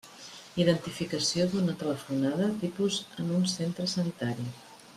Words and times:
Identificació 0.61 1.45
d'una 1.51 1.75
telefonada 1.83 2.47
tipus 2.65 2.99
en 3.25 3.31
un 3.37 3.45
centro 3.55 3.87
sanitari. 3.93 4.49